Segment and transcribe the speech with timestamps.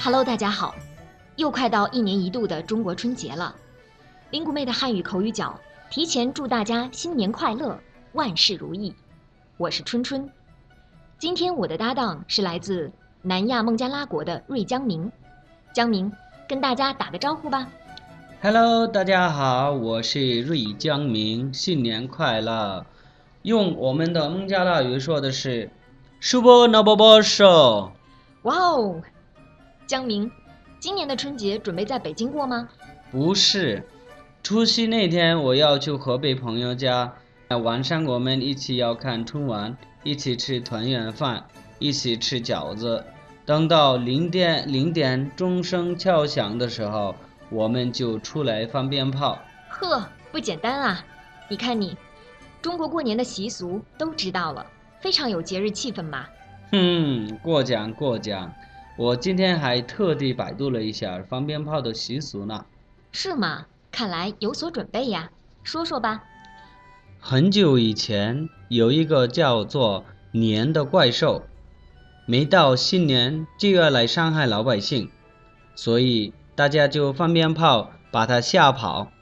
[0.00, 0.76] Hello，大家好，
[1.34, 3.52] 又快到一年一度的中国春节了。
[4.30, 5.58] 林谷妹的汉语口语角
[5.90, 7.76] 提前祝大家新年快乐，
[8.12, 8.94] 万事如意。
[9.56, 10.30] 我是春春，
[11.18, 12.92] 今天我的搭档是来自
[13.22, 15.10] 南亚孟加拉国的瑞江明。
[15.72, 16.12] 江明，
[16.48, 17.68] 跟大家打个招呼吧。
[18.40, 22.86] Hello，大家好，我是瑞江明，新年快乐！
[23.42, 25.70] 用我们的孟加拉语说的是
[26.22, 27.92] “Subo n a b o b o s h o
[28.42, 29.02] 哇哦，
[29.88, 30.30] 江明，
[30.78, 32.68] 今年的春节准备在北京过吗？
[33.10, 33.82] 不是，
[34.42, 37.14] 除夕那天我要去河北朋友家，
[37.62, 41.46] 晚上我们一起要看春晚，一起吃团圆饭，
[41.78, 43.02] 一起吃饺子。
[43.46, 47.14] 等到零点零点钟声敲响的时候，
[47.48, 49.38] 我们就出来放鞭炮。
[49.70, 51.02] 呵，不简单啊！
[51.48, 51.96] 你看你，
[52.60, 54.66] 中国过年的习俗都知道了，
[55.00, 56.26] 非常有节日气氛嘛。
[56.72, 58.52] 哼，过奖过奖，
[58.98, 62.66] 我今天还特地百度了一下放鞭炮的习俗呢。
[63.12, 63.66] 是吗？
[63.92, 65.30] 看来有所准备呀，
[65.62, 66.24] 说说吧。
[67.20, 71.44] 很久以前，有一个叫做年的怪兽，
[72.26, 75.08] 每到新年就要来伤害老百姓，
[75.76, 79.12] 所以大家就放鞭炮把它吓跑。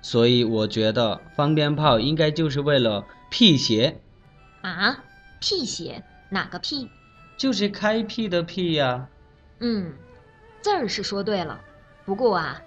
[0.00, 4.00] 所以我觉得放鞭炮应该就是为了辟邪，
[4.62, 5.04] 啊，
[5.38, 6.02] 辟邪？
[6.30, 6.88] 哪个辟？
[7.36, 9.08] 就是开辟的辟呀、
[9.60, 9.92] 嗯，
[10.60, 11.60] 字儿是说对了，
[12.04, 12.62] 不过啊，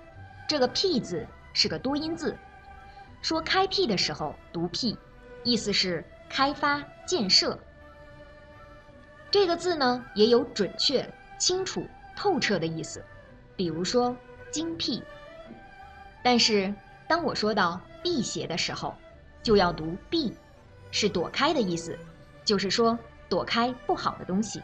[0.47, 2.37] 这个“辟”字是个多音字，
[3.21, 4.97] 说开辟的时候读“辟”，
[5.43, 7.57] 意思是开发、建设。
[9.29, 13.01] 这个字呢，也有准确、清楚、透彻的意思，
[13.55, 14.13] 比如说
[14.51, 15.01] 精辟。
[16.21, 16.73] 但是
[17.07, 18.93] 当我说到辟邪的时候，
[19.41, 20.35] 就要读“避”，
[20.91, 21.97] 是躲开的意思，
[22.43, 24.61] 就是说躲开不好的东西。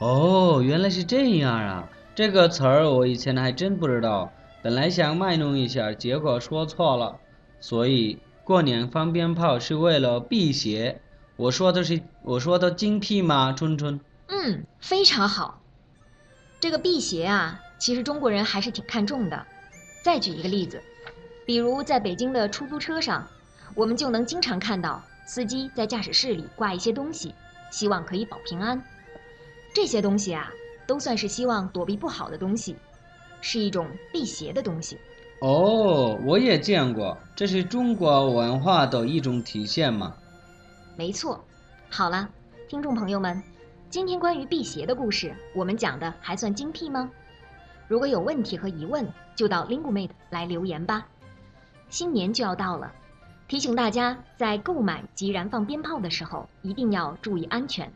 [0.00, 1.88] 哦，原来是这样啊！
[2.14, 7.18] 这个词儿我以前还真不知道，本来想卖弄一下，结果说错了。
[7.60, 11.02] 所以过年放鞭炮是为了辟邪。
[11.36, 13.52] 我说的是我说的精辟吗？
[13.52, 14.00] 春春。
[14.28, 15.60] 嗯，非常好。
[16.58, 19.46] 这个辟邪啊，其实中国人还是挺看重的。
[20.02, 20.82] 再举一个例子，
[21.44, 23.28] 比如在北京的出租车上，
[23.74, 27.34] 我们就能经常看到司机在驾驶室里挂一些东西，
[27.70, 28.82] 希望可以保平安。
[29.72, 30.50] 这些东西啊，
[30.86, 32.76] 都算是希望躲避不好的东西，
[33.40, 34.98] 是一种辟邪的东西。
[35.40, 40.14] 哦，我也见过，这是中国文化的一种体现嘛。
[40.96, 41.42] 没错。
[41.88, 42.28] 好了，
[42.68, 43.42] 听众朋友们，
[43.88, 47.10] 今天关于辟邪的故事，我们讲的还算精辟吗？
[47.88, 51.06] 如果有问题和疑问，就到 Lingumate 来留言吧。
[51.88, 52.92] 新年就要到了，
[53.48, 57.90] 提醒大家在购买及燃放鞭炮的时候一定要注意安全。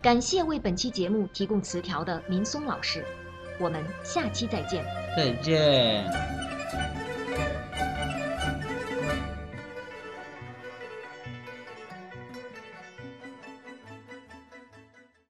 [0.00, 3.04] 感谢为本期节目提供词条的林松老师，
[3.58, 4.84] 我们下期再见。
[5.16, 6.37] 再见。